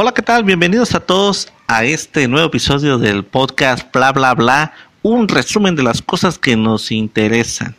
Hola, 0.00 0.14
¿qué 0.14 0.22
tal? 0.22 0.44
Bienvenidos 0.44 0.94
a 0.94 1.00
todos 1.00 1.48
a 1.66 1.82
este 1.82 2.28
nuevo 2.28 2.46
episodio 2.46 2.98
del 2.98 3.24
podcast 3.24 3.92
Bla 3.92 4.12
Bla 4.12 4.32
Bla, 4.32 4.72
un 5.02 5.26
resumen 5.26 5.74
de 5.74 5.82
las 5.82 6.02
cosas 6.02 6.38
que 6.38 6.54
nos 6.54 6.92
interesan. 6.92 7.74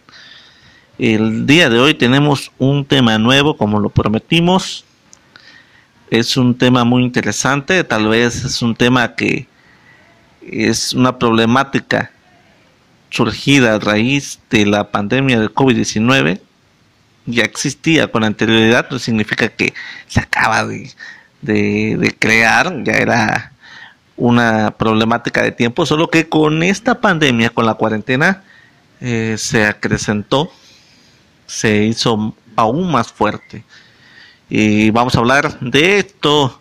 El 0.98 1.46
día 1.46 1.70
de 1.70 1.80
hoy 1.80 1.94
tenemos 1.94 2.52
un 2.58 2.84
tema 2.84 3.18
nuevo, 3.18 3.56
como 3.56 3.80
lo 3.80 3.88
prometimos. 3.88 4.84
Es 6.10 6.36
un 6.36 6.58
tema 6.58 6.84
muy 6.84 7.04
interesante, 7.04 7.86
tal 7.86 8.10
vez 8.10 8.44
es 8.44 8.62
un 8.62 8.76
tema 8.76 9.16
que 9.16 9.48
es 10.42 10.92
una 10.92 11.18
problemática 11.20 12.12
surgida 13.12 13.76
a 13.76 13.80
raíz 13.80 14.42
de 14.50 14.66
la 14.66 14.92
pandemia 14.92 15.40
del 15.40 15.54
COVID-19. 15.54 16.42
Ya 17.28 17.44
existía 17.44 18.12
con 18.12 18.26
anterioridad, 18.26 18.90
no 18.92 19.00
significa 19.00 19.48
que 19.48 19.74
se 20.08 20.20
acaba 20.20 20.66
de 20.66 20.92
de, 21.42 22.16
crear, 22.20 22.84
ya 22.84 22.94
era 22.94 23.54
una 24.18 24.72
problemática 24.72 25.42
de 25.42 25.52
tiempo, 25.52 25.86
solo 25.86 26.10
que 26.10 26.28
con 26.28 26.64
esta 26.64 27.00
pandemia, 27.00 27.50
con 27.50 27.66
la 27.66 27.76
cuarentena, 27.76 28.44
eh, 29.02 29.36
se 29.38 29.66
acrecentó, 29.66 30.52
se 31.48 31.84
hizo 31.86 32.36
aún 32.56 32.92
más 32.92 33.12
fuerte. 33.12 33.64
Y 34.50 34.90
vamos 34.90 35.16
a 35.16 35.20
hablar 35.20 35.60
de 35.60 36.00
esto 36.00 36.60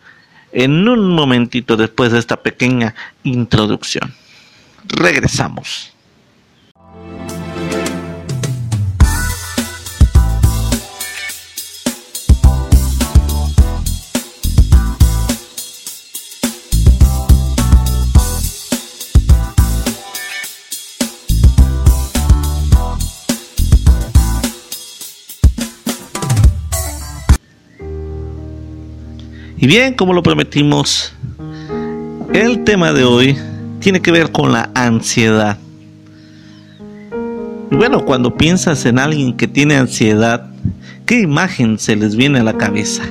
en 0.53 0.89
un 0.89 1.15
momentito 1.15 1.77
después 1.77 2.13
de 2.13 2.19
esta 2.19 2.43
pequeña 2.43 2.95
introducción. 3.23 4.15
Regresamos. 4.85 5.93
Y 29.61 29.67
bien, 29.67 29.95
como 29.95 30.13
lo 30.13 30.23
prometimos, 30.23 31.13
el 32.33 32.63
tema 32.63 32.93
de 32.93 33.03
hoy 33.03 33.37
tiene 33.81 34.01
que 34.01 34.13
ver 34.13 34.31
con 34.31 34.53
la 34.53 34.71
ansiedad. 34.73 35.59
Y 37.69 37.75
bueno, 37.75 38.05
cuando 38.05 38.37
piensas 38.37 38.87
en 38.87 39.01
alguien 39.01 39.37
que 39.37 39.49
tiene 39.49 39.75
ansiedad, 39.75 40.49
¿qué 41.07 41.19
imagen 41.19 41.77
se 41.81 41.97
les 41.97 42.15
viene 42.15 42.39
a 42.39 42.45
la 42.45 42.57
cabeza? 42.57 43.03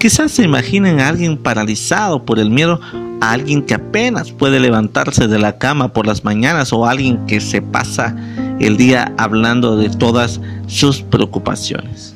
Quizás 0.00 0.32
se 0.32 0.42
imaginen 0.42 1.00
a 1.00 1.08
alguien 1.08 1.36
paralizado 1.36 2.24
por 2.24 2.38
el 2.38 2.48
miedo, 2.48 2.80
a 3.20 3.32
alguien 3.32 3.62
que 3.62 3.74
apenas 3.74 4.32
puede 4.32 4.60
levantarse 4.60 5.28
de 5.28 5.38
la 5.38 5.58
cama 5.58 5.92
por 5.92 6.06
las 6.06 6.24
mañanas 6.24 6.72
o 6.72 6.86
a 6.86 6.92
alguien 6.92 7.26
que 7.26 7.40
se 7.40 7.60
pasa 7.60 8.16
el 8.58 8.78
día 8.78 9.12
hablando 9.18 9.76
de 9.76 9.90
todas 9.90 10.40
sus 10.66 11.02
preocupaciones. 11.02 12.14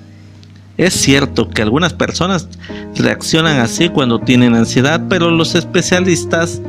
Es 0.82 0.94
cierto 0.94 1.48
que 1.48 1.62
algunas 1.62 1.92
personas 1.92 2.48
reaccionan 2.96 3.60
así 3.60 3.88
cuando 3.88 4.18
tienen 4.18 4.56
ansiedad, 4.56 5.00
pero 5.08 5.30
los 5.30 5.54
especialistas 5.54 6.60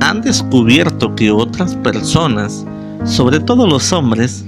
han 0.00 0.22
descubierto 0.22 1.14
que 1.14 1.30
otras 1.30 1.74
personas, 1.74 2.64
sobre 3.04 3.40
todo 3.40 3.66
los 3.66 3.92
hombres, 3.92 4.46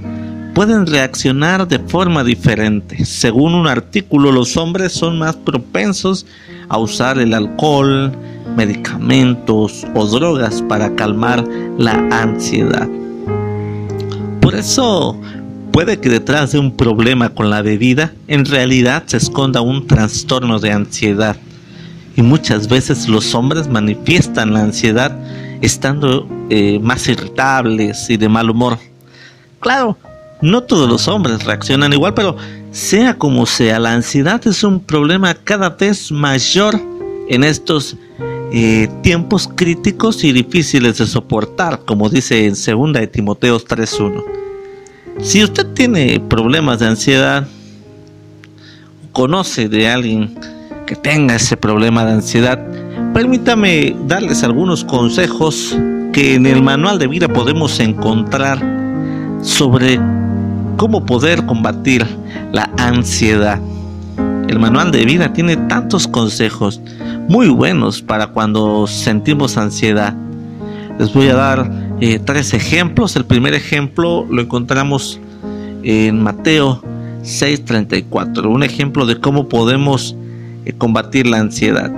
pueden 0.55 0.87
reaccionar 0.87 1.67
de 1.67 1.77
forma 1.77 2.23
diferente. 2.23 3.05
Según 3.05 3.53
un 3.53 3.67
artículo, 3.67 4.31
los 4.31 4.57
hombres 4.57 4.91
son 4.91 5.19
más 5.19 5.35
propensos 5.35 6.25
a 6.67 6.79
usar 6.79 7.19
el 7.19 7.35
alcohol, 7.35 8.11
medicamentos 8.57 9.85
o 9.93 10.07
drogas 10.07 10.63
para 10.63 10.95
calmar 10.95 11.47
la 11.77 11.93
ansiedad. 12.09 12.89
Por 14.41 14.55
eso 14.55 15.15
Puede 15.71 16.01
que 16.01 16.09
detrás 16.09 16.51
de 16.51 16.59
un 16.59 16.75
problema 16.75 17.29
con 17.29 17.49
la 17.49 17.61
bebida 17.61 18.13
en 18.27 18.45
realidad 18.45 19.03
se 19.05 19.17
esconda 19.17 19.61
un 19.61 19.87
trastorno 19.87 20.59
de 20.59 20.73
ansiedad. 20.73 21.37
Y 22.17 22.21
muchas 22.21 22.67
veces 22.67 23.07
los 23.07 23.33
hombres 23.33 23.69
manifiestan 23.69 24.53
la 24.53 24.63
ansiedad 24.63 25.17
estando 25.61 26.27
eh, 26.49 26.79
más 26.81 27.07
irritables 27.07 28.09
y 28.09 28.17
de 28.17 28.27
mal 28.27 28.49
humor. 28.49 28.79
Claro, 29.61 29.97
no 30.41 30.61
todos 30.63 30.89
los 30.89 31.07
hombres 31.07 31.45
reaccionan 31.45 31.93
igual, 31.93 32.13
pero 32.15 32.35
sea 32.71 33.13
como 33.13 33.45
sea, 33.45 33.79
la 33.79 33.93
ansiedad 33.93 34.45
es 34.45 34.63
un 34.65 34.81
problema 34.81 35.33
cada 35.35 35.69
vez 35.69 36.11
mayor 36.11 36.81
en 37.29 37.45
estos 37.45 37.95
eh, 38.51 38.89
tiempos 39.03 39.49
críticos 39.55 40.25
y 40.25 40.33
difíciles 40.33 40.97
de 40.97 41.07
soportar, 41.07 41.79
como 41.85 42.09
dice 42.09 42.45
en 42.45 42.55
2 42.55 42.93
de 42.93 43.07
Timoteo 43.07 43.57
3.1. 43.57 44.40
Si 45.21 45.43
usted 45.43 45.67
tiene 45.75 46.19
problemas 46.19 46.79
de 46.79 46.87
ansiedad, 46.87 47.47
conoce 49.11 49.69
de 49.69 49.87
alguien 49.87 50.35
que 50.87 50.95
tenga 50.95 51.35
ese 51.35 51.55
problema 51.55 52.03
de 52.05 52.13
ansiedad, 52.13 52.59
permítame 53.13 53.95
darles 54.07 54.43
algunos 54.43 54.83
consejos 54.83 55.77
que 56.11 56.33
en 56.33 56.47
el 56.47 56.63
manual 56.63 56.97
de 56.97 57.05
vida 57.05 57.27
podemos 57.27 57.79
encontrar 57.79 58.59
sobre 59.43 59.99
cómo 60.75 61.05
poder 61.05 61.45
combatir 61.45 62.03
la 62.51 62.71
ansiedad. 62.77 63.59
El 64.47 64.57
manual 64.57 64.91
de 64.91 65.05
vida 65.05 65.31
tiene 65.31 65.55
tantos 65.55 66.07
consejos 66.07 66.81
muy 67.29 67.47
buenos 67.49 68.01
para 68.01 68.27
cuando 68.27 68.87
sentimos 68.87 69.55
ansiedad. 69.55 70.15
Les 70.97 71.13
voy 71.13 71.27
a 71.27 71.35
dar 71.35 71.80
eh, 72.01 72.19
tres 72.19 72.53
ejemplos. 72.53 73.15
El 73.15 73.25
primer 73.25 73.53
ejemplo 73.53 74.25
lo 74.29 74.41
encontramos 74.41 75.19
en 75.83 76.21
Mateo 76.21 76.81
6:34, 77.23 78.49
un 78.49 78.63
ejemplo 78.63 79.05
de 79.05 79.19
cómo 79.19 79.47
podemos 79.47 80.15
eh, 80.65 80.73
combatir 80.77 81.27
la 81.27 81.39
ansiedad. 81.39 81.91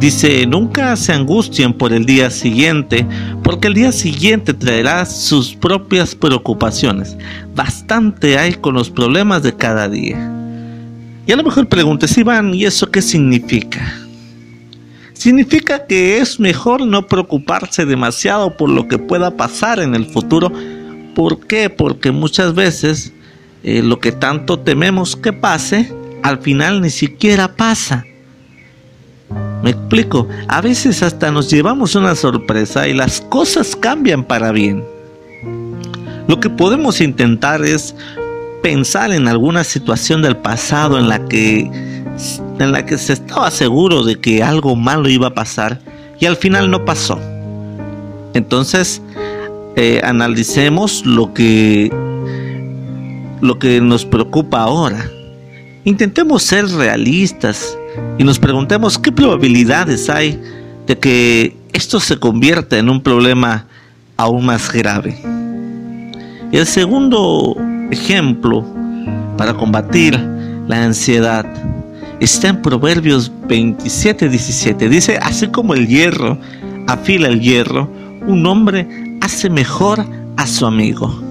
Dice, 0.00 0.46
nunca 0.46 0.94
se 0.96 1.12
angustien 1.12 1.72
por 1.72 1.92
el 1.92 2.04
día 2.04 2.28
siguiente, 2.30 3.06
porque 3.42 3.68
el 3.68 3.74
día 3.74 3.92
siguiente 3.92 4.52
traerá 4.52 5.06
sus 5.06 5.54
propias 5.54 6.14
preocupaciones. 6.14 7.16
Bastante 7.54 8.36
hay 8.36 8.54
con 8.54 8.74
los 8.74 8.90
problemas 8.90 9.42
de 9.42 9.54
cada 9.54 9.88
día. 9.88 10.30
Y 11.26 11.32
a 11.32 11.36
lo 11.36 11.44
mejor 11.44 11.66
preguntes, 11.68 12.16
Iván, 12.18 12.52
¿y 12.52 12.64
eso 12.64 12.90
qué 12.90 13.00
significa? 13.00 14.05
Significa 15.16 15.86
que 15.86 16.18
es 16.18 16.38
mejor 16.38 16.86
no 16.86 17.06
preocuparse 17.06 17.86
demasiado 17.86 18.56
por 18.56 18.68
lo 18.68 18.86
que 18.88 18.98
pueda 18.98 19.36
pasar 19.36 19.80
en 19.80 19.94
el 19.94 20.06
futuro. 20.06 20.52
¿Por 21.14 21.46
qué? 21.46 21.70
Porque 21.70 22.10
muchas 22.10 22.54
veces 22.54 23.12
eh, 23.62 23.82
lo 23.82 23.98
que 23.98 24.12
tanto 24.12 24.58
tememos 24.58 25.16
que 25.16 25.32
pase, 25.32 25.92
al 26.22 26.38
final 26.38 26.80
ni 26.80 26.90
siquiera 26.90 27.56
pasa. 27.56 28.04
Me 29.62 29.70
explico, 29.70 30.28
a 30.48 30.60
veces 30.60 31.02
hasta 31.02 31.30
nos 31.30 31.50
llevamos 31.50 31.94
una 31.94 32.14
sorpresa 32.14 32.86
y 32.86 32.92
las 32.92 33.20
cosas 33.20 33.74
cambian 33.74 34.22
para 34.22 34.52
bien. 34.52 34.84
Lo 36.28 36.38
que 36.38 36.50
podemos 36.50 37.00
intentar 37.00 37.64
es 37.64 37.94
pensar 38.62 39.12
en 39.12 39.28
alguna 39.28 39.64
situación 39.64 40.22
del 40.22 40.36
pasado 40.36 40.98
en 40.98 41.08
la 41.08 41.24
que 41.26 41.70
en 42.58 42.72
la 42.72 42.86
que 42.86 42.98
se 42.98 43.12
estaba 43.12 43.50
seguro 43.50 44.02
de 44.02 44.16
que 44.16 44.42
algo 44.42 44.76
malo 44.76 45.08
iba 45.08 45.28
a 45.28 45.34
pasar 45.34 45.80
y 46.18 46.26
al 46.26 46.36
final 46.36 46.70
no 46.70 46.84
pasó. 46.84 47.18
Entonces, 48.34 49.02
eh, 49.76 50.00
analicemos 50.04 51.04
lo 51.04 51.34
que, 51.34 51.92
lo 53.40 53.58
que 53.58 53.80
nos 53.80 54.04
preocupa 54.04 54.62
ahora. 54.62 55.10
Intentemos 55.84 56.42
ser 56.42 56.66
realistas 56.68 57.76
y 58.18 58.24
nos 58.24 58.38
preguntemos 58.38 58.98
qué 58.98 59.12
probabilidades 59.12 60.08
hay 60.08 60.40
de 60.86 60.98
que 60.98 61.56
esto 61.72 62.00
se 62.00 62.18
convierta 62.18 62.78
en 62.78 62.88
un 62.88 63.02
problema 63.02 63.66
aún 64.16 64.46
más 64.46 64.72
grave. 64.72 65.20
El 66.52 66.66
segundo 66.66 67.56
ejemplo 67.90 68.64
para 69.36 69.54
combatir 69.54 70.18
la 70.68 70.84
ansiedad 70.84 71.44
está 72.20 72.48
en 72.48 72.62
Proverbios 72.62 73.30
27, 73.48 74.28
17. 74.28 74.88
Dice, 74.88 75.18
así 75.20 75.48
como 75.48 75.74
el 75.74 75.86
hierro 75.86 76.38
afila 76.86 77.28
el 77.28 77.40
hierro, 77.40 77.90
un 78.26 78.46
hombre 78.46 79.18
hace 79.20 79.50
mejor 79.50 80.04
a 80.36 80.46
su 80.46 80.66
amigo. 80.66 81.22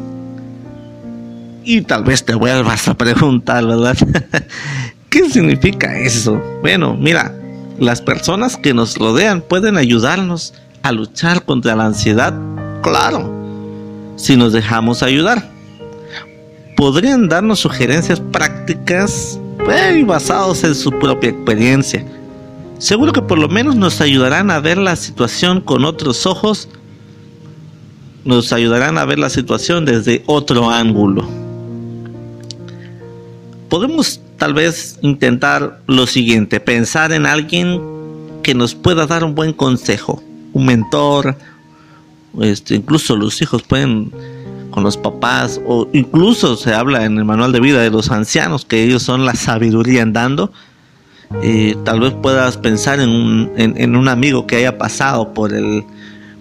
Y 1.64 1.82
tal 1.82 2.04
vez 2.04 2.24
te 2.24 2.36
vuelvas 2.36 2.88
a 2.88 2.94
preguntar, 2.94 3.66
¿verdad? 3.66 3.98
¿Qué 5.10 5.30
significa 5.30 5.98
eso? 5.98 6.42
Bueno, 6.62 6.96
mira, 6.96 7.34
las 7.80 8.02
personas 8.02 8.58
que 8.58 8.74
nos 8.74 8.98
rodean 8.98 9.42
pueden 9.42 9.78
ayudarnos 9.78 10.54
a 10.84 10.92
luchar 10.92 11.44
contra 11.44 11.76
la 11.76 11.86
ansiedad, 11.86 12.38
claro, 12.84 13.34
si 14.16 14.36
nos 14.36 14.54
dejamos 14.54 15.02
ayudar. 15.02 15.50
Podrían 16.78 17.30
darnos 17.30 17.60
sugerencias 17.60 18.20
prácticas 18.20 19.40
basados 20.06 20.64
en 20.64 20.76
su 20.76 20.92
propia 20.92 21.32
experiencia. 21.32 22.06
seguro 22.78 23.12
que 23.14 23.22
por 23.22 23.40
lo 23.40 23.48
menos 23.48 23.76
nos 23.76 24.02
ayudarán 24.02 24.52
a 24.52 24.60
ver 24.60 24.78
la 24.78 24.96
situación 24.96 25.62
con 25.62 25.86
otros 25.86 26.26
ojos, 26.26 26.68
nos 28.24 28.52
ayudarán 28.54 28.98
a 28.98 29.06
ver 29.06 29.18
la 29.18 29.30
situación 29.30 29.86
desde 29.86 30.24
otro 30.26 30.70
ángulo. 30.70 31.28
Podemos 33.70 34.20
tal 34.38 34.54
vez 34.54 35.00
intentar 35.02 35.82
lo 35.88 36.06
siguiente, 36.06 36.60
pensar 36.60 37.12
en 37.12 37.26
alguien 37.26 37.82
que 38.44 38.54
nos 38.54 38.76
pueda 38.76 39.08
dar 39.08 39.24
un 39.24 39.36
buen 39.36 39.54
consejo, 39.54 40.22
un 40.54 40.66
mentor, 40.66 41.38
este, 42.42 42.76
incluso 42.76 43.16
los 43.16 43.42
hijos 43.42 43.64
pueden 43.64 44.12
con 44.75 44.83
los 44.83 44.98
papás, 44.98 45.62
o 45.66 45.88
incluso 45.94 46.57
se 46.57 46.74
habla 46.74 47.06
en 47.06 47.18
el 47.18 47.24
manual 47.24 47.54
de 47.54 47.62
vida 47.62 47.81
de 47.81 47.89
los 47.89 48.12
ancianos, 48.12 48.66
que 48.66 48.83
ellos 48.83 49.01
son 49.04 49.25
la 49.25 49.33
sabiduría 49.33 50.04
andando. 50.04 50.51
Eh, 51.42 51.77
tal 51.86 52.01
vez 52.01 52.13
puedas 52.22 52.57
pensar 52.57 53.00
en 53.00 53.07
un, 53.07 53.51
en, 53.56 53.95
un 53.95 54.10
amigo 54.10 54.45
que 54.45 54.57
haya 54.57 54.77
pasado 54.77 55.33
por, 55.33 55.54
el, 55.54 55.86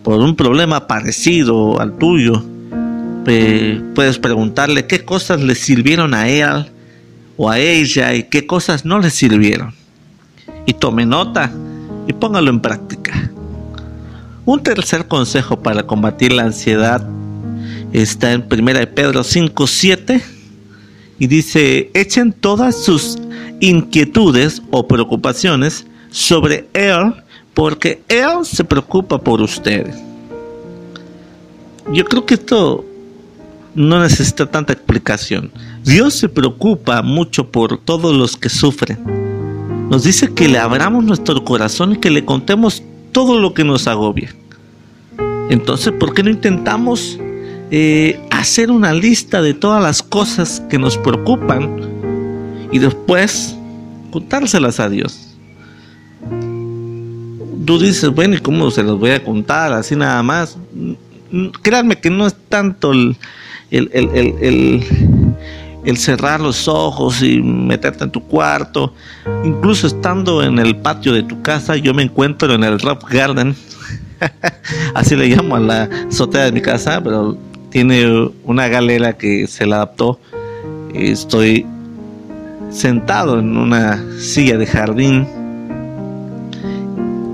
por 0.02 0.18
un 0.18 0.34
problema 0.34 0.88
parecido 0.88 1.80
al 1.80 1.96
tuyo. 1.96 2.44
puedes 3.24 4.18
preguntarle 4.18 4.88
qué 4.88 5.04
cosas 5.04 5.40
le 5.40 5.54
sirvieron 5.54 6.12
a 6.12 6.28
él 6.28 6.72
o 7.36 7.48
a 7.48 7.60
ella 7.60 8.14
y 8.14 8.24
qué 8.24 8.48
cosas 8.48 8.84
no 8.84 8.98
le 8.98 9.10
sirvieron. 9.10 9.74
Y 10.66 10.72
tome 10.72 11.06
nota 11.06 11.52
y 12.08 12.12
póngalo 12.14 12.50
en 12.50 12.58
práctica. 12.58 13.30
Un 14.44 14.60
tercer 14.60 15.06
consejo 15.06 15.60
para 15.62 15.84
combatir 15.84 16.32
la 16.32 16.42
ansiedad 16.42 17.06
está 18.02 18.32
en 18.32 18.44
1 18.50 18.94
Pedro 18.94 19.22
5:7 19.22 20.20
y 21.18 21.26
dice, 21.28 21.90
echen 21.94 22.32
todas 22.32 22.82
sus 22.82 23.18
inquietudes 23.60 24.62
o 24.70 24.86
preocupaciones 24.86 25.86
sobre 26.10 26.68
Él, 26.72 27.14
porque 27.54 28.02
Él 28.08 28.44
se 28.44 28.64
preocupa 28.64 29.18
por 29.18 29.40
ustedes. 29.40 29.96
Yo 31.92 32.04
creo 32.04 32.26
que 32.26 32.34
esto 32.34 32.84
no 33.74 34.00
necesita 34.00 34.46
tanta 34.46 34.72
explicación. 34.72 35.52
Dios 35.84 36.14
se 36.14 36.28
preocupa 36.28 37.02
mucho 37.02 37.50
por 37.50 37.78
todos 37.78 38.14
los 38.14 38.36
que 38.36 38.48
sufren. 38.48 38.98
Nos 39.88 40.02
dice 40.02 40.32
que 40.34 40.48
le 40.48 40.58
abramos 40.58 41.04
nuestro 41.04 41.44
corazón 41.44 41.92
y 41.92 41.96
que 41.98 42.10
le 42.10 42.24
contemos 42.24 42.82
todo 43.12 43.38
lo 43.38 43.54
que 43.54 43.64
nos 43.64 43.86
agobia. 43.86 44.34
Entonces, 45.50 45.92
¿por 45.92 46.14
qué 46.14 46.22
no 46.22 46.30
intentamos 46.30 47.18
eh, 47.70 48.20
hacer 48.30 48.70
una 48.70 48.92
lista 48.92 49.40
de 49.40 49.54
todas 49.54 49.82
las 49.82 50.02
cosas 50.02 50.62
que 50.68 50.78
nos 50.78 50.98
preocupan 50.98 51.80
y 52.70 52.78
después 52.78 53.56
contárselas 54.10 54.80
a 54.80 54.88
Dios. 54.88 55.34
Tú 57.64 57.78
dices, 57.78 58.10
bueno, 58.10 58.36
¿y 58.36 58.38
cómo 58.38 58.70
se 58.70 58.82
los 58.82 58.98
voy 58.98 59.10
a 59.10 59.24
contar? 59.24 59.72
Así 59.72 59.96
nada 59.96 60.22
más. 60.22 60.58
Créanme 61.62 61.98
que 61.98 62.10
no 62.10 62.26
es 62.26 62.36
tanto 62.48 62.92
el, 62.92 63.16
el, 63.70 64.82
el, 65.84 65.96
cerrar 65.96 66.40
los 66.40 66.68
ojos 66.68 67.22
y 67.22 67.40
meterte 67.40 68.04
en 68.04 68.10
tu 68.10 68.22
cuarto. 68.22 68.92
Incluso 69.44 69.86
estando 69.86 70.42
en 70.42 70.58
el 70.58 70.76
patio 70.76 71.12
de 71.12 71.22
tu 71.22 71.40
casa, 71.42 71.76
yo 71.76 71.94
me 71.94 72.02
encuentro 72.02 72.52
en 72.52 72.62
el 72.62 72.78
Rock 72.78 73.10
Garden. 73.10 73.56
Así 74.94 75.16
le 75.16 75.28
llamo 75.28 75.56
a 75.56 75.60
la 75.60 75.88
azotea 76.08 76.44
de 76.44 76.52
mi 76.52 76.60
casa, 76.60 77.02
pero 77.02 77.36
tiene 77.74 78.30
una 78.44 78.68
galera 78.68 79.14
que 79.14 79.48
se 79.48 79.66
la 79.66 79.76
adaptó. 79.76 80.20
Estoy 80.94 81.66
sentado 82.70 83.40
en 83.40 83.56
una 83.56 84.00
silla 84.20 84.56
de 84.56 84.64
jardín 84.64 85.26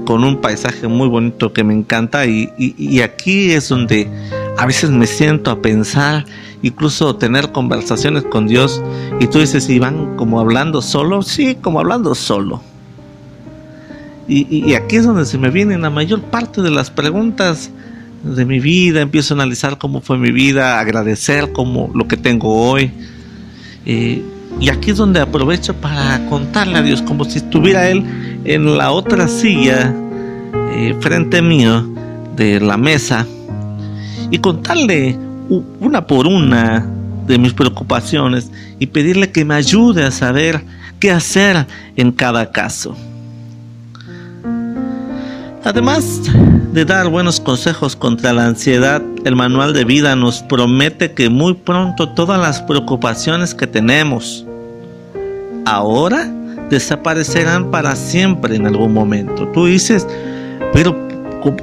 con 0.07 0.25
un 0.25 0.41
paisaje 0.41 0.89
muy 0.89 1.09
bonito 1.09 1.53
que 1.53 1.63
me 1.63 1.75
encanta 1.75 2.25
y, 2.25 3.03
aquí 3.03 3.51
es 3.51 3.69
donde 3.69 4.09
a 4.57 4.65
veces 4.65 4.89
me 4.89 5.07
siento 5.07 5.51
a 5.51 5.61
pensar, 5.61 6.25
incluso 6.63 7.17
tener 7.17 7.53
conversaciones 7.53 8.25
con 8.25 8.47
Dios 8.47 8.83
y 9.21 9.27
tú 9.27 9.41
dices, 9.41 9.69
¿y 9.69 9.79
van 9.79 10.17
como 10.17 10.41
hablando 10.41 10.81
solo? 10.81 11.21
Sí, 11.21 11.55
como 11.61 11.81
hablando 11.81 12.15
solo. 12.15 12.63
Y, 14.27 14.47
y, 14.49 14.73
aquí 14.73 14.97
es 14.97 15.05
donde 15.05 15.27
se 15.27 15.37
me 15.37 15.51
vienen 15.51 15.83
la 15.83 15.91
mayor 15.91 16.23
parte 16.23 16.63
de 16.63 16.71
las 16.71 16.91
preguntas 16.91 17.71
de 18.23 18.45
mi 18.45 18.61
vida, 18.61 19.01
empiezo 19.01 19.35
a 19.35 19.37
analizar 19.37 19.79
cómo 19.79 20.01
fue 20.01 20.19
mi 20.19 20.31
vida, 20.31 20.79
agradecer 20.81 21.53
como 21.53 21.91
lo 21.95 22.07
que 22.07 22.17
tengo 22.17 22.71
hoy. 22.71 22.91
Eh, 23.87 24.23
y 24.61 24.69
aquí 24.69 24.91
es 24.91 24.97
donde 24.97 25.21
aprovecho 25.21 25.75
para 25.75 26.27
contarle 26.29 26.79
a 26.79 26.83
Dios 26.83 27.03
como 27.03 27.25
si 27.25 27.39
estuviera 27.39 27.89
Él 27.89 28.05
en 28.45 28.77
la 28.77 28.91
otra 28.91 29.29
silla 29.29 29.95
eh, 30.75 30.95
frente 31.01 31.41
mío 31.41 31.89
de 32.37 32.61
la 32.61 32.77
mesa 32.77 33.27
y 34.31 34.39
contarle 34.39 35.19
una 35.81 36.07
por 36.07 36.27
una 36.27 36.87
de 37.27 37.39
mis 37.39 37.53
preocupaciones 37.53 38.51
y 38.79 38.87
pedirle 38.87 39.31
que 39.31 39.45
me 39.45 39.55
ayude 39.55 40.05
a 40.05 40.11
saber 40.11 40.65
qué 40.99 41.11
hacer 41.11 41.67
en 41.97 42.13
cada 42.13 42.51
caso. 42.53 42.97
Además 45.71 46.23
de 46.73 46.85
dar 46.85 47.07
buenos 47.07 47.39
consejos 47.39 47.95
contra 47.95 48.33
la 48.33 48.45
ansiedad, 48.45 49.01
el 49.25 49.37
manual 49.37 49.73
de 49.73 49.85
vida 49.85 50.17
nos 50.17 50.43
promete 50.43 51.13
que 51.13 51.31
muy 51.31 51.55
pronto 51.55 52.09
todas 52.09 52.41
las 52.41 52.61
preocupaciones 52.63 53.55
que 53.55 53.69
tenemos 53.69 54.45
ahora 55.67 56.29
desaparecerán 56.71 57.71
para 57.71 57.95
siempre 57.95 58.57
en 58.57 58.67
algún 58.67 58.93
momento. 58.93 59.47
Tú 59.51 59.67
dices, 59.67 60.09
pero 60.73 60.97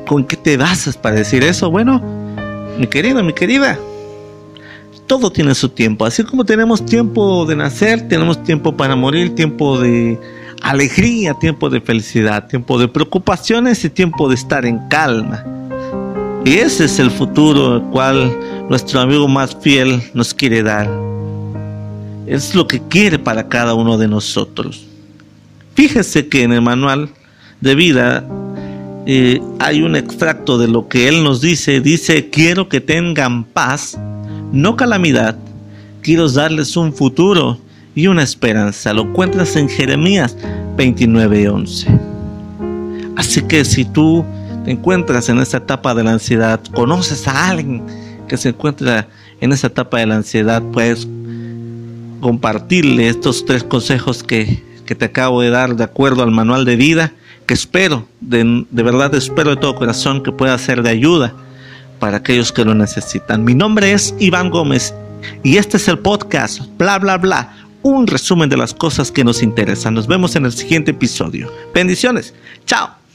¿con, 0.05 0.23
qué 0.23 0.37
te 0.37 0.55
basas 0.55 0.95
para 0.95 1.17
decir 1.17 1.43
eso? 1.43 1.69
Bueno, 1.69 2.01
mi 2.79 2.87
querido, 2.87 3.21
mi 3.25 3.33
querida, 3.33 3.77
todo 5.05 5.29
tiene 5.31 5.53
su 5.53 5.67
tiempo. 5.67 6.05
Así 6.05 6.23
como 6.23 6.45
tenemos 6.45 6.85
tiempo 6.85 7.45
de 7.45 7.57
nacer, 7.57 8.07
tenemos 8.07 8.41
tiempo 8.41 8.77
para 8.77 8.95
morir, 8.95 9.35
tiempo 9.35 9.77
de 9.77 10.17
alegría, 10.61 11.33
tiempo 11.35 11.69
de 11.69 11.81
felicidad, 11.81 12.47
tiempo 12.47 12.77
de 12.77 12.87
preocupaciones 12.87 13.83
y 13.85 13.89
tiempo 13.89 14.27
de 14.29 14.35
estar 14.35 14.65
en 14.65 14.79
calma. 14.87 15.43
Y 16.45 16.55
ese 16.55 16.85
es 16.85 16.99
el 16.99 17.11
futuro 17.11 17.73
al 17.73 17.89
cual 17.89 18.67
nuestro 18.69 18.99
amigo 18.99 19.27
más 19.27 19.57
fiel 19.61 20.01
nos 20.13 20.33
quiere 20.33 20.63
dar. 20.63 20.89
Es 22.25 22.55
lo 22.55 22.67
que 22.67 22.81
quiere 22.87 23.19
para 23.19 23.47
cada 23.47 23.73
uno 23.73 23.97
de 23.97 24.07
nosotros. 24.07 24.85
Fíjese 25.75 26.27
que 26.27 26.43
en 26.43 26.53
el 26.53 26.61
manual 26.61 27.09
de 27.61 27.75
vida 27.75 28.25
eh, 29.05 29.41
hay 29.59 29.81
un 29.81 29.95
extracto 29.95 30.57
de 30.57 30.67
lo 30.67 30.87
que 30.87 31.07
él 31.07 31.23
nos 31.23 31.39
dice. 31.39 31.81
Dice, 31.81 32.29
quiero 32.29 32.67
que 32.67 32.81
tengan 32.81 33.45
paz, 33.45 33.97
no 34.51 34.75
calamidad. 34.75 35.37
Quiero 36.01 36.29
darles 36.29 36.75
un 36.77 36.93
futuro 36.93 37.59
y 37.97 38.05
una 38.05 38.21
esperanza. 38.21 38.93
Lo 38.93 39.01
encuentras 39.01 39.55
en 39.55 39.67
Jeremías 39.67 40.37
29:11. 40.77 41.87
Así 43.15 43.41
que 43.41 43.65
si 43.65 43.85
tú 43.85 44.23
te 44.65 44.71
encuentras 44.71 45.29
en 45.29 45.39
esta 45.39 45.57
etapa 45.57 45.95
de 45.95 46.03
la 46.03 46.11
ansiedad, 46.11 46.59
conoces 46.75 47.27
a 47.27 47.49
alguien 47.49 47.81
que 48.27 48.37
se 48.37 48.49
encuentra 48.49 49.07
en 49.41 49.51
esa 49.51 49.65
etapa 49.65 49.97
de 49.97 50.05
la 50.05 50.17
ansiedad, 50.17 50.61
puedes 50.71 51.07
compartirle 52.21 53.09
estos 53.09 53.45
tres 53.45 53.63
consejos 53.63 54.21
que, 54.21 54.63
que 54.85 54.93
te 54.93 55.05
acabo 55.05 55.41
de 55.41 55.49
dar 55.49 55.75
de 55.75 55.83
acuerdo 55.83 56.21
al 56.21 56.29
manual 56.29 56.65
de 56.65 56.75
vida, 56.75 57.13
que 57.47 57.55
espero, 57.55 58.07
de, 58.21 58.63
de 58.69 58.83
verdad 58.83 59.15
espero 59.15 59.49
de 59.49 59.57
todo 59.57 59.73
corazón 59.73 60.21
que 60.21 60.31
pueda 60.31 60.55
ser 60.59 60.83
de 60.83 60.91
ayuda 60.91 61.33
para 61.97 62.17
aquellos 62.17 62.51
que 62.51 62.63
lo 62.63 62.75
necesitan. 62.75 63.43
Mi 63.43 63.55
nombre 63.55 63.91
es 63.91 64.13
Iván 64.19 64.51
Gómez 64.51 64.93
y 65.41 65.57
este 65.57 65.77
es 65.77 65.87
el 65.87 65.97
podcast, 65.97 66.61
bla, 66.77 66.99
bla, 66.99 67.17
bla 67.17 67.66
un 67.87 68.07
resumen 68.07 68.49
de 68.49 68.57
las 68.57 68.73
cosas 68.73 69.11
que 69.11 69.23
nos 69.23 69.41
interesan. 69.41 69.93
Nos 69.93 70.07
vemos 70.07 70.35
en 70.35 70.45
el 70.45 70.51
siguiente 70.51 70.91
episodio. 70.91 71.51
Bendiciones. 71.73 72.33
Chao. 72.65 73.06